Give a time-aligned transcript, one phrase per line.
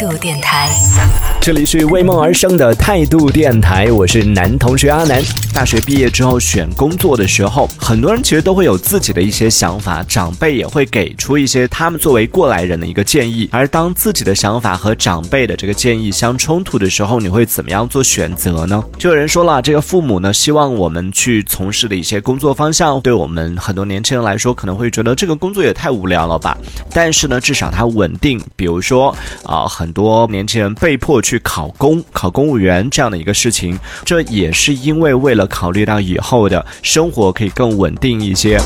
[0.00, 0.66] 度电台。
[1.42, 5.22] 这里是为梦而生的态度电台，我是男同学阿南。
[5.52, 13.48] 大学毕业之后选工作的时候，很多人其实都会有自己的一些想法，长辈也会给出一些他们作为过来人的一个建议。
[13.52, 18.82] 而当自己的想法和长辈的这个建议相冲突的时候，你会怎么样做选择呢？
[18.98, 26.56] 就有人说了，这个父母呢希望我们去从事的一些工作方向，对我们很多年轻人来说可能会觉得这个工作也太无聊了吧。
[26.92, 28.40] 但是呢，至少它稳定。
[28.56, 29.14] 比如说
[29.44, 38.56] 啊、很很多年轻人被迫去考公、考公务员这样的一个事情，这也是因为为了考虑到以后的生活可以更稳定一些。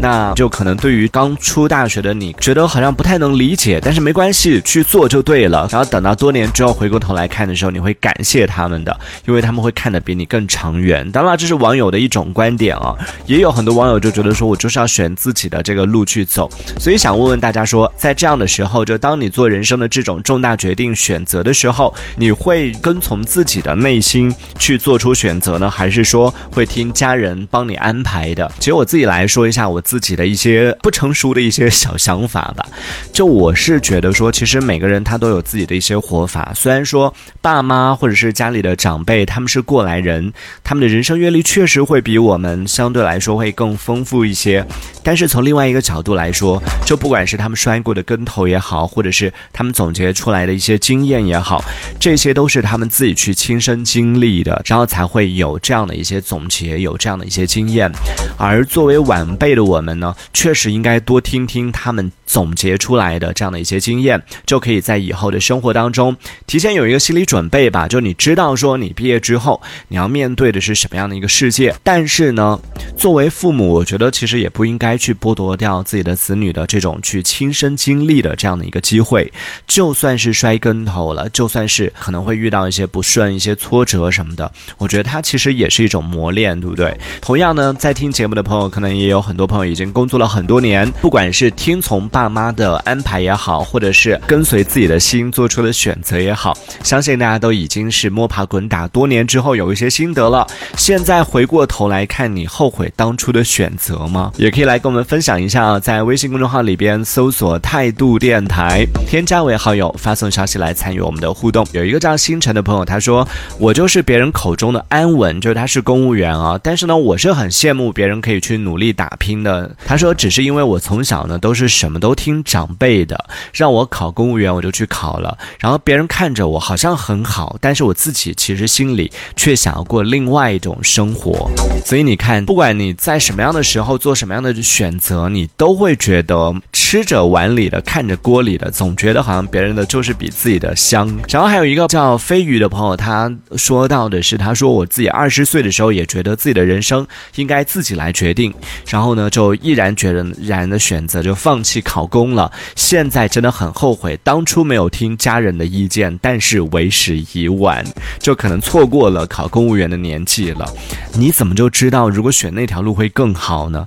[0.00, 5.66] 那就可能对于刚出大学的你，觉得好像不太能理解，但是没关系，去做就对了。
[5.72, 8.94] 然后等到多年之后回过头来看的时候，你会感谢他们的，
[9.26, 11.10] 因为他们会看得比你更长远。
[11.10, 12.94] 当然，这是网友的一种观点啊，
[13.26, 16.50] 也有很多网友就觉得说我就是要选自己的这个路去走。
[16.78, 28.50] 所以想问问大家说，在这样的时候，就当你做人生的这种重大决定选择的时候，你会跟从自己的内心去做出选择呢，还是说会听家人帮你安排的？
[28.58, 32.66] 其实我自己来说一下我自己的一些不成熟的一些小想法吧。
[33.12, 36.52] 就我是觉得说，其实每个人他都有自己的一些活法。
[36.54, 40.32] 虽然说爸妈或者是家里的长辈他们是过来人，
[40.64, 44.66] 他们的人生阅历确实会比我们相对来说会更丰富一些，
[45.02, 51.62] 但是从另外一个角度来说，就不管是他们摔过的跟头也好，或者是他们总结出来的一些经验也好，
[52.00, 57.90] 这些都是他们自己去亲身经历的，然后才会有这样的一些总结，有这样的一些经验。
[58.38, 66.16] 而作为晚辈的我我们呢，确实应该多听听他们总结出来的这样的一些经验，就可以在以后的生活当中
[66.46, 67.86] 提前有一个心理准备吧。
[67.86, 72.58] 就你知道说你毕业之后你要面对的是什么样的一个世界，但是呢，
[72.96, 79.32] 作为父母，我觉得其实也不应该去剥夺掉自己的子女的这种去亲身经历的这样的一个机会。
[79.66, 86.96] 就算是摔跟头了，就算是可能会遇到一些不顺、一些挫折什么的，我觉得它其实也是一种磨练，对不对？
[87.20, 100.46] 同样呢，在听节目的朋友，可能也有很多朋友已经工作了很多年，不管是听从爸妈的安排也好，或者是跟随自己的心做出的选择也好，相信大家都已经是摸爬滚打多年之后有一些心得了。
[100.76, 104.30] 现在回过头来看，你后悔当初的选择吗？
[104.36, 111.66] 也可以来跟我们分享一下啊，在微信公众号里边搜索“态度电台”，添加为好友，发送消息来参与我们的互动。
[111.72, 113.26] 有一个叫星辰的朋友，他说
[113.58, 131.50] ：“我就是别人口中的安稳，就是他是公务员啊，但是呢，我是很羡慕别人可以去努力打拼的。”他说：“只是因为我从小呢都是什么都听长辈的，让我考公务员我就去考了，然后别人看着我好像很好，但是我自己其实心里却想要过另外一种生活。
[131.86, 141.10] 所以你看，不管你在什么样的时候做什么样的选择，你都会觉得吃着碗里的看着锅里的，总觉得好像别人的就是比自己的香。
[141.30, 147.06] 然后还有一个叫飞鱼的朋友，他说到的是，他说我自己二十岁的时候也觉得自己的人生
[147.36, 148.52] 应该自己来决定，
[148.86, 150.12] 然后呢就毅然决
[150.42, 152.50] 然的选择就放弃考考公了。
[152.74, 157.84] 现在真的很后悔当初没有听家人的意见，但是为时已晚，
[158.18, 160.66] 就可能错过了考公务员的年纪了。
[161.12, 163.86] 你怎么就知道如果选那条路会更好呢？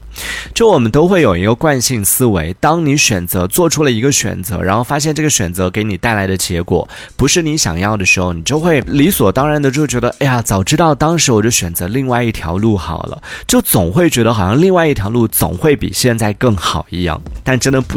[0.54, 6.88] 就我们都会有一个惯性思维，当你选择做出了一个选择，然后发现这个选择给你带来的结果
[7.18, 17.97] 不是你想要的时候，你就会理所当然的就觉得，哎呀，早知道当时我就选择另外一条路好了，就总会觉得好像另外一条路总会比现在更好一样，但真的不